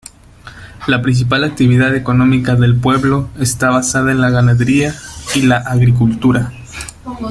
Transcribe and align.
La 0.87 0.99
principal 1.03 1.43
actividad 1.43 1.95
económica 1.95 2.55
del 2.55 2.75
pueblo 2.75 3.29
está 3.39 3.69
basada 3.69 4.11
en 4.11 4.19
la 4.19 4.31
ganadería 4.31 4.95
y 5.35 5.43
la 5.43 5.57
agricultura. 5.57 6.51